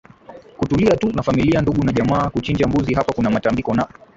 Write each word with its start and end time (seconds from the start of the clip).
kutulia 0.57 0.95
tu 0.95 1.11
na 1.11 1.23
familia 1.23 1.61
ndugu 1.61 1.83
na 1.85 1.91
jamaa 1.91 2.29
Kuchinja 2.29 2.67
mbuzi 2.67 2.93
hapa 2.93 3.13
kuna 3.13 3.29
za 3.29 3.33
matambiko 3.33 3.73
na 3.73 3.87